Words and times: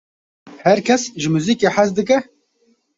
Her 0.65 0.79
kes 0.87 1.03
ji 1.21 1.27
muzîkê 1.33 1.69
hez 1.75 1.89
dike? 1.97 2.17